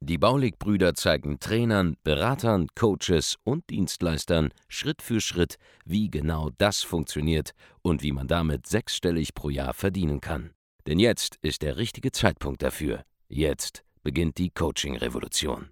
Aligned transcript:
Die 0.00 0.18
Baulig-Brüder 0.18 0.94
zeigen 0.94 1.40
Trainern, 1.40 1.96
Beratern, 2.04 2.68
Coaches 2.74 3.36
und 3.44 3.68
Dienstleistern 3.70 4.50
Schritt 4.68 5.02
für 5.02 5.20
Schritt, 5.20 5.56
wie 5.84 6.10
genau 6.10 6.50
das 6.58 6.82
funktioniert 6.82 7.52
und 7.82 8.02
wie 8.02 8.12
man 8.12 8.28
damit 8.28 8.66
sechsstellig 8.66 9.34
pro 9.34 9.50
Jahr 9.50 9.74
verdienen 9.74 10.20
kann. 10.20 10.50
Denn 10.86 10.98
jetzt 10.98 11.36
ist 11.42 11.62
der 11.62 11.76
richtige 11.76 12.12
Zeitpunkt 12.12 12.62
dafür. 12.62 13.04
Jetzt 13.28 13.84
beginnt 14.02 14.38
die 14.38 14.50
Coaching-Revolution. 14.50 15.68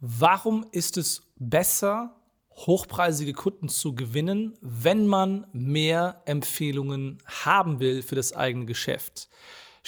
Warum 0.00 0.66
ist 0.72 0.96
es 0.96 1.22
besser, 1.36 2.16
hochpreisige 2.50 3.32
Kunden 3.32 3.68
zu 3.68 3.94
gewinnen, 3.94 4.56
wenn 4.60 5.06
man 5.06 5.46
mehr 5.52 6.22
Empfehlungen 6.24 7.18
haben 7.26 7.80
will 7.80 8.02
für 8.02 8.14
das 8.14 8.32
eigene 8.32 8.66
Geschäft? 8.66 9.28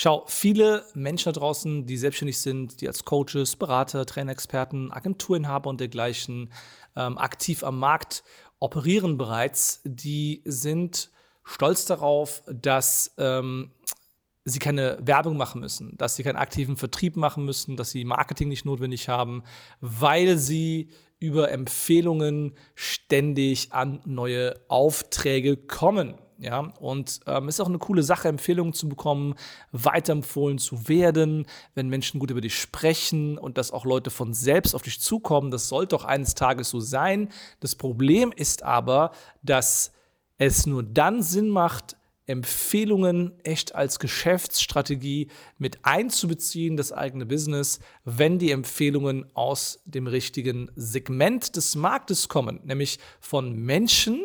Schau, 0.02 0.24
viele 0.28 0.86
Menschen 0.94 1.30
da 1.30 1.38
draußen, 1.38 1.84
die 1.84 1.98
selbstständig 1.98 2.38
sind, 2.38 2.80
die 2.80 2.88
als 2.88 3.04
Coaches, 3.04 3.56
Berater, 3.56 4.06
Trainerexperten, 4.06 4.90
Agenturinhaber 4.90 5.68
und 5.68 5.78
dergleichen 5.78 6.50
ähm, 6.96 7.18
aktiv 7.18 7.62
am 7.62 7.78
Markt 7.78 8.24
operieren 8.60 9.18
bereits, 9.18 9.82
die 9.84 10.40
sind 10.46 11.10
stolz 11.44 11.84
darauf, 11.84 12.42
dass 12.50 13.14
ähm, 13.18 13.72
sie 14.46 14.58
keine 14.58 14.96
Werbung 15.02 15.36
machen 15.36 15.60
müssen, 15.60 15.98
dass 15.98 16.16
sie 16.16 16.22
keinen 16.22 16.36
aktiven 16.36 16.78
Vertrieb 16.78 17.18
machen 17.18 17.44
müssen, 17.44 17.76
dass 17.76 17.90
sie 17.90 18.06
Marketing 18.06 18.48
nicht 18.48 18.64
notwendig 18.64 19.10
haben, 19.10 19.42
weil 19.82 20.38
sie 20.38 20.88
über 21.18 21.50
Empfehlungen 21.50 22.54
ständig 22.74 23.74
an 23.74 24.00
neue 24.06 24.58
Aufträge 24.68 25.58
kommen. 25.58 26.14
Ja, 26.42 26.72
und 26.80 27.20
ähm, 27.26 27.48
ist 27.48 27.60
auch 27.60 27.68
eine 27.68 27.76
coole 27.76 28.02
Sache, 28.02 28.28
Empfehlungen 28.28 28.72
zu 28.72 28.88
bekommen, 28.88 29.34
weiterempfohlen 29.72 30.56
zu 30.56 30.88
werden, 30.88 31.46
wenn 31.74 31.90
Menschen 31.90 32.18
gut 32.18 32.30
über 32.30 32.40
dich 32.40 32.58
sprechen 32.58 33.36
und 33.36 33.58
dass 33.58 33.72
auch 33.72 33.84
Leute 33.84 34.08
von 34.08 34.32
selbst 34.32 34.74
auf 34.74 34.80
dich 34.80 35.02
zukommen. 35.02 35.50
Das 35.50 35.68
sollte 35.68 35.94
auch 35.96 36.06
eines 36.06 36.34
Tages 36.34 36.70
so 36.70 36.80
sein. 36.80 37.28
Das 37.60 37.74
Problem 37.74 38.32
ist 38.34 38.62
aber, 38.62 39.12
dass 39.42 39.92
es 40.38 40.64
nur 40.64 40.82
dann 40.82 41.22
Sinn 41.22 41.50
macht, 41.50 41.98
Empfehlungen 42.24 43.32
echt 43.42 43.74
als 43.74 43.98
Geschäftsstrategie 43.98 45.28
mit 45.58 45.80
einzubeziehen, 45.82 46.78
das 46.78 46.90
eigene 46.90 47.26
Business, 47.26 47.80
wenn 48.04 48.38
die 48.38 48.52
Empfehlungen 48.52 49.26
aus 49.34 49.82
dem 49.84 50.06
richtigen 50.06 50.70
Segment 50.74 51.56
des 51.56 51.74
Marktes 51.74 52.28
kommen, 52.28 52.60
nämlich 52.64 52.98
von 53.20 53.54
Menschen, 53.54 54.24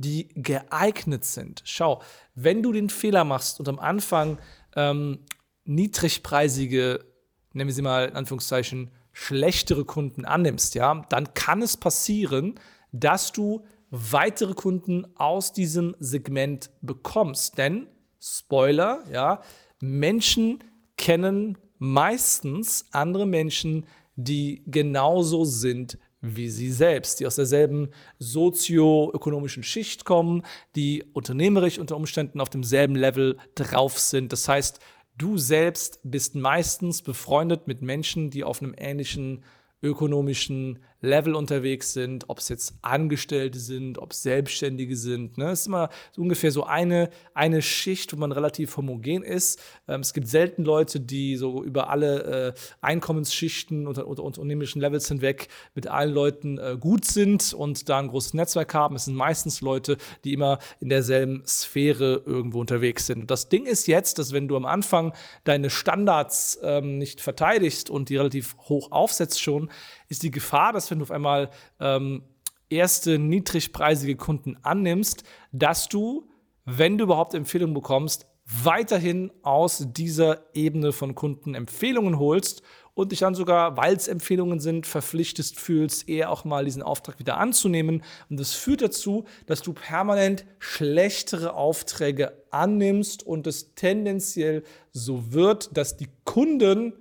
die 0.00 0.28
geeignet 0.34 1.24
sind. 1.24 1.62
Schau, 1.64 2.00
wenn 2.34 2.62
du 2.62 2.72
den 2.72 2.88
Fehler 2.88 3.24
machst 3.24 3.60
und 3.60 3.68
am 3.68 3.78
Anfang 3.78 4.38
ähm, 4.74 5.20
niedrigpreisige, 5.64 7.04
nennen 7.52 7.68
wir 7.68 7.74
sie 7.74 7.82
mal 7.82 8.08
in 8.08 8.16
Anführungszeichen, 8.16 8.90
schlechtere 9.12 9.84
Kunden 9.84 10.24
annimmst, 10.24 10.74
ja, 10.74 11.04
dann 11.10 11.34
kann 11.34 11.60
es 11.60 11.76
passieren, 11.76 12.58
dass 12.92 13.32
du 13.32 13.64
weitere 13.90 14.54
Kunden 14.54 15.06
aus 15.16 15.52
diesem 15.52 15.94
Segment 15.98 16.70
bekommst. 16.80 17.58
Denn, 17.58 17.86
Spoiler, 18.20 19.04
ja, 19.12 19.42
Menschen 19.80 20.64
kennen 20.96 21.58
meistens 21.78 22.86
andere 22.92 23.26
Menschen, 23.26 23.86
die 24.16 24.62
genauso 24.66 25.44
sind 25.44 25.98
wie 26.20 26.50
sie 26.50 26.70
selbst, 26.70 27.20
die 27.20 27.26
aus 27.26 27.36
derselben 27.36 27.90
sozioökonomischen 28.18 29.62
Schicht 29.62 30.04
kommen, 30.04 30.42
die 30.76 31.04
unternehmerisch 31.12 31.78
unter 31.78 31.96
Umständen 31.96 32.40
auf 32.40 32.50
demselben 32.50 32.94
Level 32.94 33.38
drauf 33.54 33.98
sind. 33.98 34.32
Das 34.32 34.48
heißt, 34.48 34.80
du 35.16 35.38
selbst 35.38 36.00
bist 36.02 36.34
meistens 36.34 37.02
befreundet 37.02 37.66
mit 37.66 37.82
Menschen, 37.82 38.30
die 38.30 38.44
auf 38.44 38.62
einem 38.62 38.74
ähnlichen 38.76 39.44
ökonomischen 39.82 40.80
Level 41.00 41.34
unterwegs 41.34 41.92
sind, 41.92 42.28
ob 42.28 42.38
es 42.38 42.48
jetzt 42.48 42.74
Angestellte 42.82 43.58
sind, 43.58 43.98
ob 43.98 44.12
es 44.12 44.22
Selbstständige 44.22 44.96
sind. 44.96 45.38
Ne? 45.38 45.50
Es 45.50 45.60
ist 45.60 45.66
immer 45.66 45.88
so 46.12 46.22
ungefähr 46.22 46.50
so 46.50 46.64
eine, 46.64 47.10
eine 47.34 47.62
Schicht, 47.62 48.12
wo 48.12 48.16
man 48.16 48.32
relativ 48.32 48.76
homogen 48.76 49.22
ist. 49.22 49.60
Ähm, 49.88 50.00
es 50.00 50.12
gibt 50.12 50.28
selten 50.28 50.64
Leute, 50.64 51.00
die 51.00 51.36
so 51.36 51.64
über 51.64 51.90
alle 51.90 52.54
äh, 52.54 52.60
Einkommensschichten 52.80 53.86
und, 53.86 53.98
und, 53.98 54.18
unternehmerischen 54.20 54.80
Levels 54.80 55.08
hinweg 55.08 55.48
mit 55.74 55.86
allen 55.86 56.12
Leuten 56.12 56.58
äh, 56.58 56.76
gut 56.78 57.04
sind 57.04 57.52
und 57.54 57.88
da 57.88 57.98
ein 57.98 58.08
großes 58.08 58.34
Netzwerk 58.34 58.74
haben. 58.74 58.96
Es 58.96 59.06
sind 59.06 59.14
meistens 59.14 59.60
Leute, 59.60 59.96
die 60.24 60.34
immer 60.34 60.58
in 60.80 60.88
derselben 60.88 61.42
Sphäre 61.46 62.22
irgendwo 62.26 62.60
unterwegs 62.60 63.06
sind. 63.06 63.22
Und 63.22 63.30
das 63.30 63.48
Ding 63.48 63.64
ist 63.66 63.86
jetzt, 63.86 64.18
dass 64.18 64.32
wenn 64.32 64.48
du 64.48 64.56
am 64.56 64.66
Anfang 64.66 65.14
deine 65.44 65.70
Standards 65.70 66.58
ähm, 66.62 66.98
nicht 66.98 67.20
verteidigst 67.20 67.88
und 67.88 68.08
die 68.08 68.16
relativ 68.16 68.56
hoch 68.68 68.92
aufsetzt 68.92 69.40
schon, 69.40 69.70
ist 70.08 70.22
die 70.24 70.30
Gefahr, 70.30 70.72
dass 70.72 70.89
wenn 70.90 70.98
du 70.98 71.04
auf 71.04 71.10
einmal 71.10 71.50
ähm, 71.78 72.22
erste 72.68 73.18
niedrigpreisige 73.18 74.16
Kunden 74.16 74.56
annimmst, 74.62 75.24
dass 75.52 75.88
du, 75.88 76.28
wenn 76.64 76.98
du 76.98 77.04
überhaupt 77.04 77.34
Empfehlungen 77.34 77.74
bekommst, 77.74 78.26
weiterhin 78.64 79.30
aus 79.42 79.86
dieser 79.90 80.44
Ebene 80.54 80.92
von 80.92 81.14
Kunden 81.14 81.54
Empfehlungen 81.54 82.18
holst 82.18 82.62
und 82.94 83.12
dich 83.12 83.20
dann 83.20 83.34
sogar, 83.34 83.76
weil 83.76 83.94
es 83.94 84.08
Empfehlungen 84.08 84.60
sind, 84.60 84.86
verpflichtet 84.86 85.46
fühlst, 85.56 86.08
eher 86.08 86.30
auch 86.30 86.44
mal 86.44 86.64
diesen 86.64 86.82
Auftrag 86.82 87.18
wieder 87.18 87.38
anzunehmen. 87.38 88.02
Und 88.28 88.40
das 88.40 88.52
führt 88.52 88.82
dazu, 88.82 89.24
dass 89.46 89.62
du 89.62 89.72
permanent 89.72 90.44
schlechtere 90.58 91.54
Aufträge 91.54 92.32
annimmst 92.50 93.24
und 93.24 93.46
es 93.46 93.74
tendenziell 93.74 94.64
so 94.92 95.32
wird, 95.32 95.76
dass 95.76 95.96
die 95.96 96.08
Kunden 96.24 96.94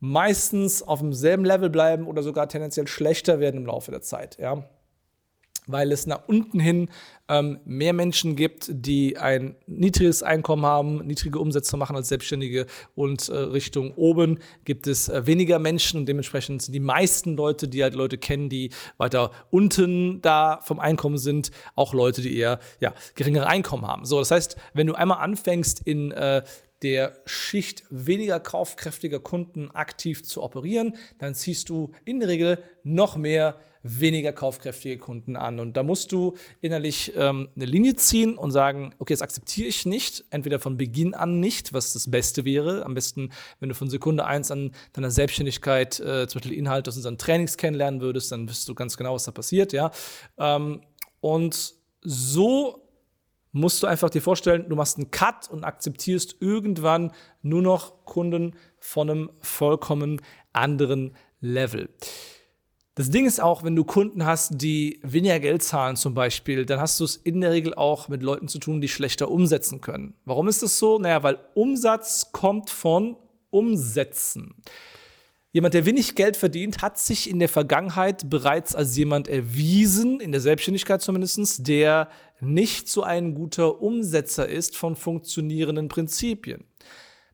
meistens 0.00 0.82
auf 0.82 1.00
demselben 1.00 1.44
Level 1.44 1.70
bleiben 1.70 2.06
oder 2.06 2.22
sogar 2.22 2.48
tendenziell 2.48 2.86
schlechter 2.86 3.40
werden 3.40 3.58
im 3.58 3.66
Laufe 3.66 3.90
der 3.90 4.02
Zeit. 4.02 4.38
Ja? 4.38 4.64
Weil 5.66 5.90
es 5.90 6.06
nach 6.06 6.28
unten 6.28 6.60
hin 6.60 6.88
ähm, 7.28 7.58
mehr 7.64 7.92
Menschen 7.92 8.36
gibt, 8.36 8.68
die 8.70 9.16
ein 9.16 9.56
niedriges 9.66 10.22
Einkommen 10.22 10.64
haben, 10.64 11.04
niedrige 11.04 11.40
Umsätze 11.40 11.76
machen 11.76 11.96
als 11.96 12.08
Selbstständige 12.08 12.66
und 12.94 13.28
äh, 13.28 13.36
Richtung 13.36 13.92
oben 13.96 14.38
gibt 14.64 14.86
es 14.86 15.08
äh, 15.08 15.26
weniger 15.26 15.58
Menschen 15.58 15.98
und 15.98 16.06
dementsprechend 16.06 16.62
sind 16.62 16.72
die 16.72 16.78
meisten 16.78 17.36
Leute, 17.36 17.66
die 17.66 17.82
halt 17.82 17.94
Leute 17.94 18.16
kennen, 18.16 18.48
die 18.48 18.70
weiter 18.96 19.32
unten 19.50 20.22
da 20.22 20.60
vom 20.62 20.78
Einkommen 20.78 21.18
sind, 21.18 21.50
auch 21.74 21.94
Leute, 21.94 22.22
die 22.22 22.36
eher 22.36 22.60
ja, 22.78 22.94
geringere 23.16 23.48
Einkommen 23.48 23.86
haben. 23.88 24.04
So, 24.04 24.20
das 24.20 24.30
heißt, 24.30 24.56
wenn 24.72 24.86
du 24.86 24.94
einmal 24.94 25.18
anfängst 25.18 25.80
in 25.84 26.12
äh, 26.12 26.44
der 26.82 27.20
Schicht 27.24 27.84
weniger 27.90 28.40
kaufkräftiger 28.40 29.20
Kunden 29.20 29.70
aktiv 29.70 30.24
zu 30.24 30.42
operieren, 30.42 30.96
dann 31.18 31.34
ziehst 31.34 31.68
du 31.68 31.92
in 32.04 32.20
der 32.20 32.28
Regel 32.28 32.58
noch 32.82 33.16
mehr 33.16 33.58
weniger 33.82 34.32
kaufkräftige 34.32 34.98
Kunden 34.98 35.36
an. 35.36 35.60
Und 35.60 35.76
da 35.76 35.82
musst 35.82 36.12
du 36.12 36.36
innerlich 36.60 37.12
ähm, 37.16 37.48
eine 37.54 37.64
Linie 37.64 37.96
ziehen 37.96 38.36
und 38.36 38.50
sagen, 38.50 38.94
okay, 38.98 39.14
das 39.14 39.22
akzeptiere 39.22 39.68
ich 39.68 39.86
nicht, 39.86 40.24
entweder 40.30 40.58
von 40.58 40.76
Beginn 40.76 41.14
an 41.14 41.40
nicht, 41.40 41.72
was 41.72 41.92
das 41.92 42.10
Beste 42.10 42.44
wäre. 42.44 42.84
Am 42.84 42.94
besten, 42.94 43.30
wenn 43.60 43.68
du 43.68 43.74
von 43.74 43.88
Sekunde 43.88 44.24
eins 44.26 44.50
an 44.50 44.72
deiner 44.92 45.10
Selbstständigkeit 45.10 46.00
äh, 46.00 46.26
zum 46.26 46.40
Beispiel 46.40 46.58
Inhalte 46.58 46.90
aus 46.90 46.96
unseren 46.96 47.18
Trainings 47.18 47.56
kennenlernen 47.56 48.00
würdest, 48.00 48.32
dann 48.32 48.48
wüsstest 48.48 48.68
du 48.68 48.74
ganz 48.74 48.96
genau, 48.96 49.14
was 49.14 49.24
da 49.24 49.32
passiert, 49.32 49.72
ja. 49.72 49.90
Ähm, 50.38 50.80
und 51.20 51.74
so 52.02 52.85
musst 53.56 53.82
du 53.82 53.86
einfach 53.86 54.10
dir 54.10 54.22
vorstellen, 54.22 54.68
du 54.68 54.76
machst 54.76 54.98
einen 54.98 55.10
Cut 55.10 55.50
und 55.50 55.64
akzeptierst 55.64 56.36
irgendwann 56.40 57.12
nur 57.42 57.62
noch 57.62 58.04
Kunden 58.04 58.54
von 58.78 59.10
einem 59.10 59.30
vollkommen 59.40 60.20
anderen 60.52 61.16
Level. 61.40 61.88
Das 62.94 63.10
Ding 63.10 63.26
ist 63.26 63.42
auch, 63.42 63.62
wenn 63.62 63.76
du 63.76 63.84
Kunden 63.84 64.24
hast, 64.24 64.52
die 64.54 65.00
weniger 65.02 65.38
Geld 65.38 65.62
zahlen 65.62 65.96
zum 65.96 66.14
Beispiel, 66.14 66.64
dann 66.64 66.80
hast 66.80 66.98
du 66.98 67.04
es 67.04 67.16
in 67.16 67.42
der 67.42 67.52
Regel 67.52 67.74
auch 67.74 68.08
mit 68.08 68.22
Leuten 68.22 68.48
zu 68.48 68.58
tun, 68.58 68.80
die 68.80 68.88
schlechter 68.88 69.30
umsetzen 69.30 69.82
können. 69.82 70.14
Warum 70.24 70.48
ist 70.48 70.62
das 70.62 70.78
so? 70.78 70.98
Naja, 70.98 71.22
weil 71.22 71.38
Umsatz 71.54 72.32
kommt 72.32 72.70
von 72.70 73.16
Umsätzen. 73.50 74.54
Jemand, 75.56 75.72
der 75.72 75.86
wenig 75.86 76.14
Geld 76.14 76.36
verdient, 76.36 76.82
hat 76.82 76.98
sich 76.98 77.30
in 77.30 77.38
der 77.38 77.48
Vergangenheit 77.48 78.28
bereits 78.28 78.74
als 78.74 78.94
jemand 78.94 79.26
erwiesen, 79.26 80.20
in 80.20 80.30
der 80.30 80.42
Selbstständigkeit 80.42 81.00
zumindest, 81.00 81.66
der 81.66 82.10
nicht 82.40 82.90
so 82.90 83.02
ein 83.02 83.32
guter 83.32 83.80
Umsetzer 83.80 84.46
ist 84.46 84.76
von 84.76 84.96
funktionierenden 84.96 85.88
Prinzipien. 85.88 86.64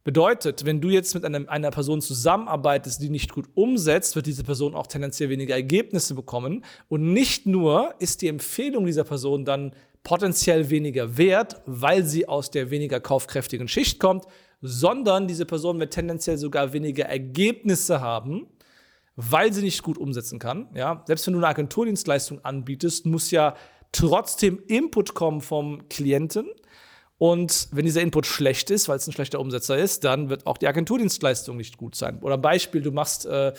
Bedeutet, 0.04 0.64
wenn 0.64 0.80
du 0.80 0.88
jetzt 0.88 1.16
mit 1.16 1.24
einem, 1.24 1.48
einer 1.48 1.72
Person 1.72 2.00
zusammenarbeitest, 2.00 3.02
die 3.02 3.10
nicht 3.10 3.32
gut 3.32 3.46
umsetzt, 3.54 4.14
wird 4.14 4.26
diese 4.26 4.44
Person 4.44 4.76
auch 4.76 4.86
tendenziell 4.86 5.28
weniger 5.28 5.56
Ergebnisse 5.56 6.14
bekommen. 6.14 6.64
Und 6.88 7.12
nicht 7.12 7.46
nur 7.46 7.92
ist 7.98 8.22
die 8.22 8.28
Empfehlung 8.28 8.86
dieser 8.86 9.02
Person 9.02 9.44
dann 9.44 9.72
potenziell 10.04 10.70
weniger 10.70 11.18
wert, 11.18 11.60
weil 11.66 12.04
sie 12.04 12.28
aus 12.28 12.52
der 12.52 12.70
weniger 12.70 13.00
kaufkräftigen 13.00 13.66
Schicht 13.66 13.98
kommt, 13.98 14.26
sondern 14.62 15.26
diese 15.26 15.44
Person 15.44 15.78
wird 15.80 15.92
tendenziell 15.92 16.38
sogar 16.38 16.72
weniger 16.72 17.04
Ergebnisse 17.04 18.00
haben, 18.00 18.46
weil 19.16 19.52
sie 19.52 19.62
nicht 19.62 19.82
gut 19.82 19.98
umsetzen 19.98 20.38
kann. 20.38 20.68
Ja? 20.74 21.02
Selbst 21.06 21.26
wenn 21.26 21.34
du 21.34 21.40
eine 21.40 21.48
Agenturdienstleistung 21.48 22.44
anbietest, 22.44 23.04
muss 23.04 23.30
ja 23.32 23.56
trotzdem 23.90 24.62
Input 24.68 25.14
kommen 25.14 25.40
vom 25.40 25.88
Klienten. 25.88 26.46
Und 27.18 27.68
wenn 27.72 27.84
dieser 27.84 28.00
Input 28.00 28.26
schlecht 28.26 28.70
ist, 28.70 28.88
weil 28.88 28.96
es 28.96 29.06
ein 29.06 29.12
schlechter 29.12 29.38
Umsetzer 29.38 29.76
ist, 29.76 30.04
dann 30.04 30.28
wird 30.30 30.46
auch 30.46 30.58
die 30.58 30.66
Agenturdienstleistung 30.66 31.56
nicht 31.56 31.76
gut 31.76 31.94
sein. 31.94 32.20
Oder 32.20 32.38
Beispiel, 32.38 32.80
du 32.82 32.90
machst 32.90 33.26
äh, 33.26 33.52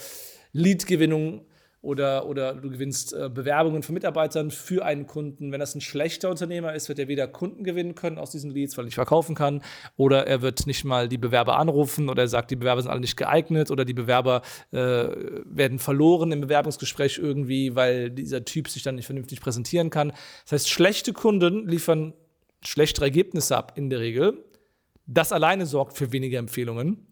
Lead-Gewinnung 0.52 1.46
oder, 1.84 2.26
oder 2.26 2.54
du 2.54 2.70
gewinnst 2.70 3.12
äh, 3.12 3.28
Bewerbungen 3.28 3.82
von 3.82 3.94
Mitarbeitern 3.94 4.50
für 4.50 4.84
einen 4.84 5.06
Kunden. 5.06 5.52
Wenn 5.52 5.60
das 5.60 5.74
ein 5.74 5.80
schlechter 5.80 6.30
Unternehmer 6.30 6.74
ist, 6.74 6.88
wird 6.88 6.98
er 6.98 7.08
weder 7.08 7.28
Kunden 7.28 7.62
gewinnen 7.62 7.94
können 7.94 8.18
aus 8.18 8.30
diesen 8.30 8.50
Leads, 8.50 8.76
weil 8.76 8.84
er 8.84 8.86
nicht 8.86 8.94
verkaufen 8.94 9.34
kann, 9.34 9.62
oder 9.96 10.26
er 10.26 10.42
wird 10.42 10.66
nicht 10.66 10.84
mal 10.84 11.08
die 11.08 11.18
Bewerber 11.18 11.58
anrufen 11.58 12.08
oder 12.08 12.22
er 12.22 12.28
sagt, 12.28 12.50
die 12.50 12.56
Bewerber 12.56 12.82
sind 12.82 12.90
alle 12.90 13.00
nicht 13.00 13.16
geeignet 13.16 13.70
oder 13.70 13.84
die 13.84 13.94
Bewerber 13.94 14.42
äh, 14.72 14.78
werden 14.78 15.78
verloren 15.78 16.32
im 16.32 16.40
Bewerbungsgespräch 16.40 17.18
irgendwie, 17.18 17.74
weil 17.74 18.10
dieser 18.10 18.44
Typ 18.44 18.68
sich 18.68 18.82
dann 18.82 18.94
nicht 18.94 19.06
vernünftig 19.06 19.40
präsentieren 19.40 19.90
kann. 19.90 20.12
Das 20.44 20.52
heißt, 20.52 20.70
schlechte 20.70 21.12
Kunden 21.12 21.68
liefern 21.68 22.14
schlechtere 22.62 23.04
Ergebnisse 23.04 23.56
ab 23.56 23.74
in 23.76 23.90
der 23.90 24.00
Regel. 24.00 24.42
Das 25.06 25.32
alleine 25.32 25.66
sorgt 25.66 25.98
für 25.98 26.12
weniger 26.12 26.38
Empfehlungen. 26.38 27.06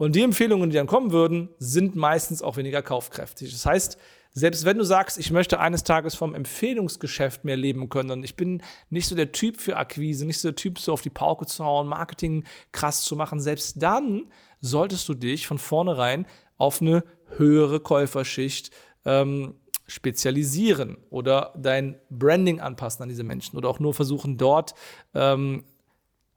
Und 0.00 0.16
die 0.16 0.22
Empfehlungen, 0.22 0.70
die 0.70 0.76
dann 0.76 0.86
kommen 0.86 1.12
würden, 1.12 1.50
sind 1.58 1.94
meistens 1.94 2.40
auch 2.40 2.56
weniger 2.56 2.80
kaufkräftig. 2.80 3.52
Das 3.52 3.66
heißt, 3.66 3.98
selbst 4.32 4.64
wenn 4.64 4.78
du 4.78 4.84
sagst, 4.84 5.18
ich 5.18 5.30
möchte 5.30 5.60
eines 5.60 5.84
Tages 5.84 6.14
vom 6.14 6.34
Empfehlungsgeschäft 6.34 7.44
mehr 7.44 7.58
leben 7.58 7.90
können 7.90 8.10
und 8.10 8.24
ich 8.24 8.34
bin 8.34 8.62
nicht 8.88 9.08
so 9.08 9.14
der 9.14 9.32
Typ 9.32 9.60
für 9.60 9.76
Akquise, 9.76 10.24
nicht 10.24 10.40
so 10.40 10.48
der 10.48 10.56
Typ, 10.56 10.78
so 10.78 10.94
auf 10.94 11.02
die 11.02 11.10
Pauke 11.10 11.44
zu 11.44 11.66
hauen, 11.66 11.86
Marketing 11.86 12.44
krass 12.72 13.02
zu 13.02 13.14
machen, 13.14 13.40
selbst 13.40 13.82
dann 13.82 14.32
solltest 14.62 15.06
du 15.06 15.12
dich 15.12 15.46
von 15.46 15.58
vornherein 15.58 16.26
auf 16.56 16.80
eine 16.80 17.04
höhere 17.36 17.80
Käuferschicht 17.80 18.70
ähm, 19.04 19.54
spezialisieren 19.86 20.96
oder 21.10 21.52
dein 21.58 22.00
Branding 22.08 22.60
anpassen 22.60 23.02
an 23.02 23.10
diese 23.10 23.24
Menschen 23.24 23.58
oder 23.58 23.68
auch 23.68 23.80
nur 23.80 23.92
versuchen, 23.92 24.38
dort 24.38 24.74
ähm, 25.12 25.64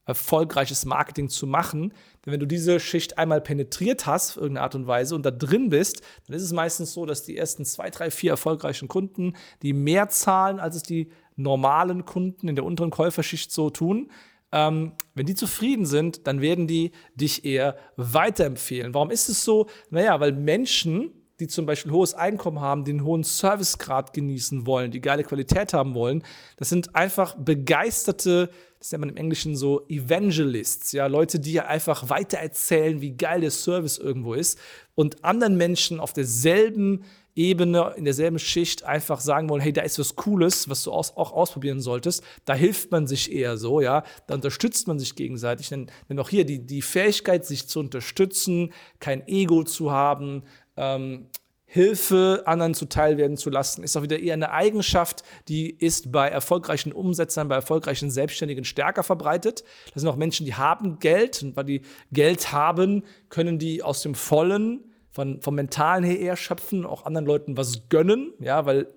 erfolgreiches 0.06 0.86
Marketing 0.86 1.30
zu 1.30 1.48
machen. 1.48 1.94
Denn 2.26 2.34
wenn 2.34 2.40
du 2.40 2.46
diese 2.46 2.80
Schicht 2.80 3.18
einmal 3.18 3.42
penetriert 3.42 4.06
hast, 4.06 4.32
auf 4.32 4.38
irgendeine 4.38 4.64
Art 4.64 4.76
und 4.76 4.88
Weise, 4.88 5.16
und 5.16 5.26
da 5.26 5.32
drin 5.32 5.70
bist, 5.70 6.02
dann 6.28 6.36
ist 6.36 6.44
es 6.44 6.52
meistens 6.52 6.94
so, 6.94 7.06
dass 7.06 7.24
die 7.24 7.38
ersten 7.38 7.66
zwei, 7.66 7.90
drei, 7.90 8.12
vier 8.12 8.32
erfolgreichen 8.32 8.88
Kunden, 8.88 9.34
die 9.62 9.74
mehr 9.74 10.10
zahlen, 10.10 10.60
als 10.60 10.76
es 10.76 10.84
die 10.84 11.10
normalen 11.36 12.06
Kunden 12.06 12.48
in 12.48 12.56
der 12.56 12.66
unteren 12.66 12.92
Käuferschicht 12.92 13.52
so 13.52 13.70
tun, 13.70 14.12
ähm, 14.54 14.94
wenn 15.16 15.26
die 15.26 15.34
zufrieden 15.34 15.86
sind, 15.86 16.28
dann 16.28 16.40
werden 16.40 16.68
die 16.68 16.92
dich 17.16 17.44
eher 17.44 17.76
weiterempfehlen. 17.96 18.94
Warum 18.94 19.10
ist 19.10 19.28
es 19.28 19.44
so? 19.44 19.68
Naja, 19.90 20.20
weil 20.20 20.32
Menschen, 20.32 21.12
die 21.40 21.48
zum 21.48 21.66
Beispiel 21.66 21.92
hohes 21.92 22.14
Einkommen 22.14 22.62
haben, 22.62 22.86
den 22.86 23.04
hohen 23.04 23.24
Servicegrad 23.24 24.14
genießen 24.14 24.68
wollen, 24.68 24.92
die 24.92 25.02
geile 25.02 25.24
Qualität 25.24 25.74
haben 25.74 25.96
wollen, 25.96 26.24
das 26.58 26.70
sind 26.70 26.96
einfach 26.96 27.36
begeisterte 27.36 28.52
das 28.84 28.92
nennt 28.92 29.00
man 29.00 29.10
im 29.12 29.16
Englischen 29.16 29.56
so 29.56 29.88
Evangelists, 29.88 30.92
ja, 30.92 31.08
Leute, 31.08 31.40
die 31.40 31.54
ja 31.54 31.68
einfach 31.68 32.10
weitererzählen, 32.10 33.00
wie 33.00 33.16
geil 33.16 33.40
der 33.40 33.52
Service 33.52 33.98
irgendwo 33.98 34.34
ist 34.34 34.60
und 34.94 35.24
anderen 35.24 35.56
Menschen 35.56 36.02
auf 36.02 36.12
derselben 36.12 37.06
Ebene, 37.34 37.94
in 37.96 38.04
derselben 38.04 38.40
Schicht 38.40 38.84
einfach 38.84 39.22
sagen 39.22 39.48
wollen, 39.48 39.62
hey, 39.62 39.72
da 39.72 39.84
ist 39.84 40.00
was 40.00 40.18
Cooles, 40.18 40.68
was 40.68 40.84
du 40.84 40.92
auch 40.92 41.32
ausprobieren 41.32 41.80
solltest. 41.80 42.24
Da 42.44 42.56
hilft 42.56 42.92
man 42.92 43.08
sich 43.08 43.32
eher 43.32 43.56
so, 43.56 43.80
ja. 43.80 44.04
Da 44.28 44.36
unterstützt 44.36 44.86
man 44.88 45.00
sich 45.00 45.16
gegenseitig. 45.16 45.70
Denn, 45.70 45.88
denn 46.10 46.20
auch 46.20 46.30
hier 46.30 46.46
die, 46.46 46.60
die 46.60 46.82
Fähigkeit, 46.82 47.46
sich 47.46 47.68
zu 47.68 47.80
unterstützen, 47.80 48.74
kein 49.00 49.26
Ego 49.28 49.64
zu 49.64 49.92
haben, 49.92 50.44
ähm, 50.76 51.30
Hilfe 51.74 52.44
anderen 52.46 52.76
zuteil 52.76 53.18
werden 53.18 53.36
zu 53.36 53.50
lassen, 53.50 53.82
ist 53.82 53.98
auch 53.98 54.04
wieder 54.04 54.20
eher 54.20 54.36
eine 54.36 54.52
Eigenschaft, 54.52 55.24
die 55.48 55.72
ist 55.72 56.12
bei 56.12 56.28
erfolgreichen 56.28 56.94
Umsetzern, 56.94 57.48
bei 57.48 57.56
erfolgreichen 57.56 58.12
Selbstständigen 58.12 58.64
stärker 58.64 59.02
verbreitet. 59.02 59.64
Das 59.92 60.04
sind 60.04 60.10
auch 60.12 60.16
Menschen, 60.16 60.46
die 60.46 60.54
haben 60.54 61.00
Geld 61.00 61.42
und 61.42 61.56
weil 61.56 61.64
die 61.64 61.82
Geld 62.12 62.52
haben, 62.52 63.04
können 63.30 63.58
die 63.58 63.82
aus 63.82 64.04
dem 64.04 64.14
Vollen, 64.14 64.82
von, 65.10 65.42
vom 65.42 65.56
Mentalen 65.56 66.04
her 66.04 66.20
eher 66.20 66.36
schöpfen, 66.36 66.86
auch 66.86 67.08
anderen 67.08 67.26
Leuten 67.26 67.58
was 67.58 67.90
gönnen, 67.90 68.34
ja, 68.40 68.68
weil 68.68 68.88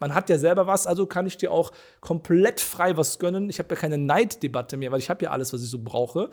man 0.00 0.12
hat 0.12 0.28
ja 0.28 0.36
selber 0.36 0.66
was, 0.66 0.88
also 0.88 1.06
kann 1.06 1.26
ich 1.26 1.36
dir 1.36 1.52
auch 1.52 1.70
komplett 2.00 2.58
frei 2.58 2.96
was 2.96 3.20
gönnen. 3.20 3.48
Ich 3.50 3.60
habe 3.60 3.72
ja 3.72 3.80
keine 3.80 3.98
Neiddebatte 3.98 4.76
mehr, 4.76 4.90
weil 4.90 4.98
ich 4.98 5.10
habe 5.10 5.24
ja 5.24 5.30
alles, 5.30 5.52
was 5.52 5.62
ich 5.62 5.70
so 5.70 5.78
brauche. 5.78 6.30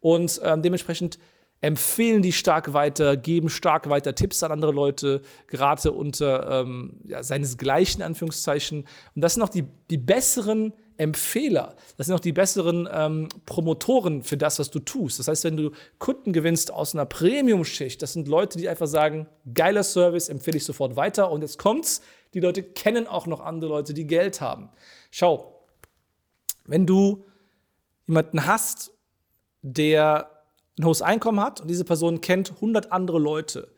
Und 0.00 0.40
ähm, 0.42 0.62
dementsprechend 0.62 1.20
empfehlen 1.60 2.22
die 2.22 2.32
stark 2.32 2.72
weiter, 2.72 3.16
geben 3.16 3.48
stark 3.48 3.88
weiter 3.88 4.14
Tipps 4.14 4.42
an 4.42 4.52
andere 4.52 4.72
Leute, 4.72 5.22
gerade 5.46 5.92
unter 5.92 6.60
ähm, 6.60 7.00
ja, 7.04 7.22
seinesgleichen, 7.22 8.02
Anführungszeichen. 8.02 8.86
Und 9.14 9.22
das 9.22 9.34
sind 9.34 9.42
auch 9.42 9.48
die, 9.48 9.64
die 9.90 9.98
besseren 9.98 10.72
Empfehler. 10.98 11.74
Das 11.96 12.06
sind 12.06 12.16
auch 12.16 12.20
die 12.20 12.32
besseren 12.32 12.88
ähm, 12.90 13.28
Promotoren 13.44 14.22
für 14.22 14.36
das, 14.36 14.58
was 14.58 14.70
du 14.70 14.78
tust. 14.78 15.18
Das 15.18 15.28
heißt, 15.28 15.44
wenn 15.44 15.56
du 15.56 15.70
Kunden 15.98 16.32
gewinnst 16.32 16.72
aus 16.72 16.94
einer 16.94 17.04
Premium-Schicht, 17.06 18.00
das 18.00 18.12
sind 18.12 18.28
Leute, 18.28 18.58
die 18.58 18.68
einfach 18.68 18.86
sagen, 18.86 19.26
geiler 19.52 19.82
Service, 19.82 20.28
empfehle 20.28 20.58
ich 20.58 20.64
sofort 20.64 20.96
weiter. 20.96 21.30
Und 21.30 21.42
jetzt 21.42 21.58
kommt's, 21.58 22.00
die 22.34 22.40
Leute 22.40 22.62
kennen 22.62 23.06
auch 23.06 23.26
noch 23.26 23.40
andere 23.40 23.70
Leute, 23.70 23.94
die 23.94 24.06
Geld 24.06 24.40
haben. 24.40 24.70
Schau, 25.10 25.64
wenn 26.64 26.86
du 26.86 27.26
jemanden 28.06 28.46
hast, 28.46 28.92
der 29.62 30.35
ein 30.78 30.84
hohes 30.84 31.02
Einkommen 31.02 31.40
hat 31.40 31.60
und 31.60 31.68
diese 31.68 31.84
Person 31.84 32.20
kennt 32.20 32.52
100 32.52 32.92
andere 32.92 33.18
Leute, 33.18 33.68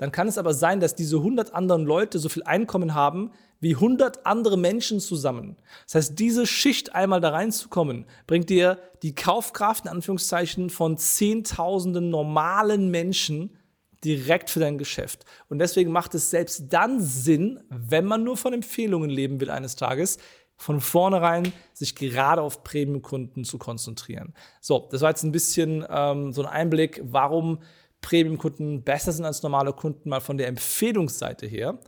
dann 0.00 0.12
kann 0.12 0.28
es 0.28 0.38
aber 0.38 0.54
sein, 0.54 0.80
dass 0.80 0.94
diese 0.94 1.18
100 1.18 1.52
anderen 1.52 1.84
Leute 1.84 2.18
so 2.18 2.30
viel 2.30 2.42
Einkommen 2.44 2.94
haben 2.94 3.32
wie 3.60 3.74
100 3.74 4.24
andere 4.24 4.56
Menschen 4.56 4.98
zusammen. 4.98 5.56
Das 5.84 5.94
heißt, 5.94 6.18
diese 6.18 6.46
Schicht 6.46 6.94
einmal 6.94 7.20
da 7.20 7.28
reinzukommen, 7.28 8.06
bringt 8.26 8.48
dir 8.48 8.78
die 9.02 9.14
Kaufkraft 9.14 9.84
in 9.84 9.90
Anführungszeichen 9.90 10.70
von 10.70 10.96
Zehntausenden 10.96 12.08
normalen 12.08 12.90
Menschen 12.90 13.54
direkt 14.02 14.48
für 14.48 14.60
dein 14.60 14.78
Geschäft. 14.78 15.26
Und 15.50 15.58
deswegen 15.58 15.92
macht 15.92 16.14
es 16.14 16.30
selbst 16.30 16.72
dann 16.72 17.02
Sinn, 17.02 17.60
wenn 17.68 18.06
man 18.06 18.24
nur 18.24 18.38
von 18.38 18.54
Empfehlungen 18.54 19.10
leben 19.10 19.40
will 19.40 19.50
eines 19.50 19.76
Tages, 19.76 20.16
von 20.60 20.82
vornherein 20.82 21.54
sich 21.72 21.94
gerade 21.94 22.42
auf 22.42 22.62
Premium-Kunden 22.62 23.44
zu 23.44 23.56
konzentrieren. 23.56 24.34
So, 24.60 24.88
das 24.90 25.00
war 25.00 25.08
jetzt 25.08 25.22
ein 25.22 25.32
bisschen 25.32 25.86
ähm, 25.88 26.34
so 26.34 26.42
ein 26.42 26.48
Einblick, 26.48 27.00
warum 27.02 27.62
Premium-Kunden 28.02 28.82
besser 28.82 29.12
sind 29.12 29.24
als 29.24 29.42
normale 29.42 29.72
Kunden, 29.72 30.10
mal 30.10 30.20
von 30.20 30.36
der 30.36 30.48
Empfehlungsseite 30.48 31.46
her. 31.46 31.78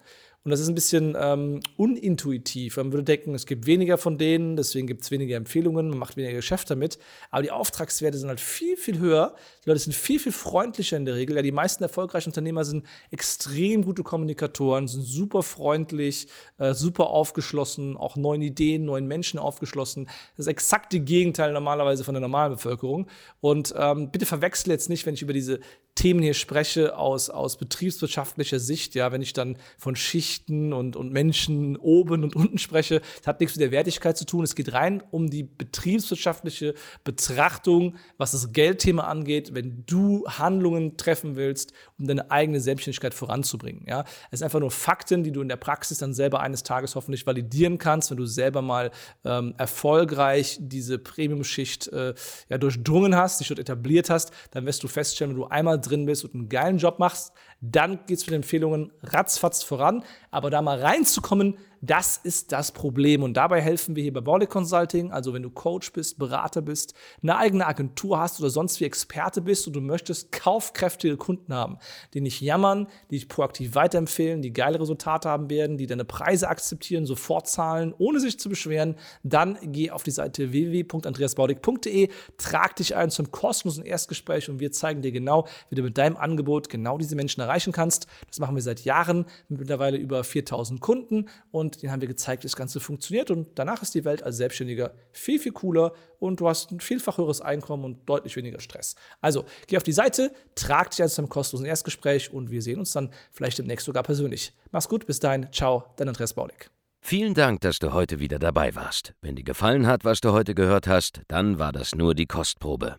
Und 0.45 0.51
das 0.51 0.59
ist 0.59 0.69
ein 0.69 0.75
bisschen 0.75 1.17
ähm, 1.17 1.61
unintuitiv. 1.77 2.77
Man 2.77 2.91
würde 2.93 3.05
denken, 3.05 3.33
es 3.33 3.47
gibt 3.47 3.67
weniger 3.67 3.97
von 3.97 4.19
denen, 4.19 4.57
deswegen 4.57 4.89
gibt 4.89 5.03
es 5.03 5.13
weniger 5.13 5.37
Empfehlungen, 5.37 5.89
man 5.89 5.99
macht 5.99 6.17
weniger 6.17 6.35
Geschäft 6.35 6.69
damit. 6.69 6.99
Aber 7.31 7.43
die 7.43 7.53
Auftragswerte 7.53 8.19
sind 8.19 8.29
halt 8.29 8.41
viel, 8.41 8.77
viel 8.77 8.99
höher. 8.99 9.37
Die 9.65 9.69
Leute 9.69 9.79
sind 9.79 9.95
viel, 9.95 10.19
viel 10.19 10.33
freundlicher 10.33 10.97
in 10.97 11.05
der 11.05 11.15
Regel. 11.15 11.37
Ja, 11.37 11.43
die 11.43 11.53
meisten 11.53 11.85
erfolgreichen 11.85 12.31
Unternehmer 12.31 12.65
sind 12.65 12.85
extrem 13.13 13.85
gute 13.85 14.03
Kommunikatoren, 14.03 14.89
sind 14.89 15.05
super 15.05 15.45
freundlich, 15.45 16.27
äh, 16.59 16.75
super 16.75 17.11
aufgeschlossen, 17.11 17.97
auch 17.97 18.17
neuen 18.17 18.43
Ideen, 18.43 18.85
neuen 18.85 19.07
Menschen 19.07 19.39
aufgeschlossen. 19.39 20.07
Das 20.37 20.47
ist 20.47 20.51
exakt 20.51 20.93
die 20.93 21.05
Gegenteil 21.05 21.53
normalerweise 21.53 22.03
von 22.03 22.15
der 22.15 22.21
normalen 22.21 22.55
Bevölkerung. 22.55 23.07
Und 23.41 23.73
ähm, 23.79 24.11
bitte 24.11 24.27
verwechsel 24.27 24.71
jetzt 24.71 24.89
nicht, 24.89 25.07
wenn 25.07 25.15
ich 25.15 25.23
über 25.23 25.33
diese 25.33 25.61
Themen 25.95 26.23
hier 26.23 26.33
spreche 26.33 26.97
aus, 26.97 27.29
aus 27.29 27.59
betriebswirtschaftlicher 27.59 28.59
Sicht, 28.59 28.95
ja, 28.95 29.13
wenn 29.13 29.21
ich 29.21 29.35
dann 29.35 29.59
von 29.77 29.95
Schichten 29.95 30.73
und, 30.73 30.97
und 30.97 31.13
Menschen 31.13 31.77
oben 31.77 32.25
und 32.25 32.35
unten 32.35 32.57
spreche, 32.57 33.03
das 33.19 33.27
hat 33.27 33.41
nichts 33.41 33.57
mit 33.57 33.63
der 33.63 33.73
Wertigkeit 33.73 34.17
zu 34.17 34.25
tun. 34.25 34.43
Es 34.43 34.55
geht 34.55 34.73
rein 34.73 35.03
um 35.11 35.29
die 35.29 35.43
betriebswirtschaftliche 35.43 36.75
Betrachtung, 37.05 37.97
was 38.17 38.33
das 38.33 38.53
Geldthema 38.53 39.05
angeht, 39.05 39.55
wenn 39.55 39.85
du 39.85 40.25
Handlungen 40.27 40.97
treffen 40.97 41.37
willst, 41.37 41.75
um 41.99 42.07
deine 42.07 42.31
eigene 42.31 42.61
Selbstständigkeit 42.61 43.13
voranzubringen. 43.13 43.85
Ja, 43.87 44.05
es 44.31 44.39
sind 44.39 44.47
einfach 44.47 44.61
nur 44.61 44.71
Fakten, 44.71 45.23
die 45.23 45.31
du 45.31 45.43
in 45.43 45.49
der 45.49 45.57
Praxis 45.57 45.99
dann 45.99 46.15
selber 46.15 46.41
eines 46.41 46.63
Tages 46.63 46.95
hoffentlich 46.95 47.27
validieren 47.27 47.77
kannst, 47.77 48.11
wenn 48.11 48.17
du 48.17 48.25
selber 48.25 48.63
mal 48.63 48.93
ähm, 49.27 49.55
erfolgreich 49.59 50.57
diese 50.59 50.99
Premium-Schicht 50.99 51.89
äh, 51.89 52.15
ja, 52.49 52.57
durchdrungen 52.57 53.15
hast, 53.15 53.41
dich 53.41 53.49
dort 53.49 53.61
etabliert 53.61 54.09
hast, 54.09 54.33
dann 54.53 54.65
wirst 54.65 54.83
du 54.83 54.89
feststellen, 54.89 55.33
wenn 55.33 55.41
du 55.41 55.47
einmal 55.49 55.82
drin 55.83 56.07
bist 56.07 56.25
und 56.25 56.35
einen 56.35 56.49
geilen 56.49 56.79
Job 56.79 56.99
machst, 56.99 57.33
dann 57.62 58.00
geht 58.07 58.19
es 58.19 58.26
mit 58.26 58.35
Empfehlungen 58.35 58.92
ratzfatz 59.02 59.62
voran. 59.62 60.04
Aber 60.31 60.50
da 60.50 60.61
mal 60.61 60.81
reinzukommen, 60.81 61.57
das 61.85 62.16
ist 62.16 62.52
das 62.52 62.71
Problem. 62.71 63.25
Und 63.25 63.35
dabei 63.35 63.61
helfen 63.61 63.97
wir 63.97 64.04
hier 64.04 64.12
bei 64.12 64.21
Baulig 64.21 64.49
Consulting. 64.49 65.11
Also 65.11 65.35
wenn 65.35 65.42
du 65.42 65.50
Coach 65.50 65.92
bist, 65.92 66.16
Berater 66.16 66.62
bist, 66.62 66.95
eine 67.23 67.37
eigene 67.37 67.66
Agentur 67.66 68.21
hast 68.21 68.38
oder 68.38 68.50
sonst 68.50 68.81
wie 68.81 68.85
Experte 68.85 69.42
bist 69.42 69.66
und 69.66 69.73
du 69.75 69.81
möchtest 69.81 70.31
kaufkräftige 70.31 71.16
Kunden 71.16 71.52
haben, 71.52 71.78
die 72.14 72.21
nicht 72.21 72.40
jammern, 72.40 72.87
die 73.11 73.16
dich 73.16 73.28
proaktiv 73.28 73.75
weiterempfehlen, 73.75 74.42
die 74.42 74.52
geile 74.52 74.81
Resultate 74.81 75.28
haben 75.28 75.50
werden, 75.50 75.76
die 75.76 75.88
deine 75.88 76.04
Preise 76.04 76.49
akzeptieren, 76.49 77.04
sofort 77.04 77.49
zahlen, 77.49 77.92
ohne 77.99 78.21
sich 78.21 78.38
zu 78.38 78.49
beschweren, 78.49 78.95
dann 79.25 79.59
geh 79.61 79.90
auf 79.90 80.04
die 80.04 80.12
Seite 80.12 80.52
www.andreasbaudig.de, 80.52 82.11
trag 82.37 82.76
dich 82.76 82.95
ein 82.95 83.11
zum 83.11 83.33
kostenlosen 83.33 83.85
Erstgespräch 83.85 84.49
und 84.49 84.61
wir 84.61 84.71
zeigen 84.71 85.02
dir 85.02 85.11
genau, 85.11 85.49
wie 85.69 85.75
du 85.75 85.83
mit 85.83 85.99
deinem 85.99 86.16
Angebot 86.16 86.69
genau 86.69 86.97
diese 86.97 87.16
Menschen 87.16 87.40
erreichen 87.52 87.73
kannst. 87.73 88.06
Das 88.28 88.38
machen 88.38 88.54
wir 88.54 88.62
seit 88.62 88.85
Jahren 88.85 89.26
mit 89.49 89.61
mittlerweile 89.61 89.97
über 89.97 90.23
4000 90.25 90.80
Kunden 90.80 91.28
und 91.50 91.62
und 91.62 91.82
denen 91.82 91.92
haben 91.92 92.00
wir 92.00 92.09
gezeigt, 92.09 92.42
wie 92.42 92.49
das 92.49 92.56
Ganze 92.56 92.80
funktioniert. 92.80 93.30
Und 93.30 93.49
danach 93.54 93.82
ist 93.82 93.94
die 93.94 94.04
Welt 94.04 94.23
als 94.23 94.37
Selbstständiger 94.37 94.92
viel, 95.12 95.38
viel 95.38 95.52
cooler 95.52 95.92
und 96.18 96.40
du 96.40 96.49
hast 96.49 96.71
ein 96.71 96.80
vielfach 96.80 97.18
höheres 97.18 97.40
Einkommen 97.40 97.85
und 97.85 98.09
deutlich 98.09 98.37
weniger 98.37 98.61
Stress. 98.61 98.94
Also 99.21 99.44
geh 99.66 99.76
auf 99.76 99.82
die 99.82 99.92
Seite, 99.92 100.32
trag 100.54 100.90
dich 100.90 101.02
also 101.02 101.16
zum 101.16 101.28
kostenlosen 101.28 101.66
Erstgespräch 101.66 102.32
und 102.32 102.50
wir 102.50 102.62
sehen 102.62 102.78
uns 102.78 102.92
dann 102.92 103.11
vielleicht 103.30 103.59
demnächst 103.59 103.87
sogar 103.87 104.02
persönlich. 104.02 104.52
Mach's 104.71 104.88
gut, 104.88 105.06
bis 105.06 105.21
dahin, 105.21 105.49
ciao, 105.52 105.85
dein 105.97 106.09
Andreas 106.09 106.35
Baulig. 106.35 106.71
Vielen 107.00 107.35
Dank, 107.35 107.61
dass 107.62 107.78
du 107.78 107.92
heute 107.92 108.21
wieder 108.21 108.38
dabei 108.38 108.75
warst. 108.75 109.14
Wenn 109.23 109.35
dir 109.35 109.44
gefallen 109.44 109.87
hat, 109.87 110.04
was 110.04 110.21
du 110.21 110.32
heute 110.32 110.54
gehört 110.54 110.87
hast, 110.87 111.23
dann 111.28 111.59
war 111.59 111.73
das 111.73 111.94
nur 111.94 112.14
die 112.14 112.26
Kostprobe. 112.26 112.99